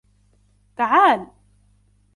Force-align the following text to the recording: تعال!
تعال! 0.77 1.27